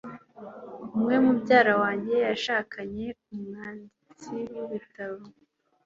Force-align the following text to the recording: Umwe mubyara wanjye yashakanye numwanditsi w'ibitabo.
Umwe 0.95 1.15
mubyara 1.23 1.73
wanjye 1.83 2.15
yashakanye 2.27 3.05
numwanditsi 3.29 4.33
w'ibitabo. 4.53 5.19